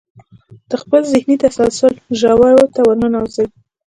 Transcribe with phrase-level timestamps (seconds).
[0.69, 3.47] د خپل ذهني تسلسل ژورو ته ورننوځئ.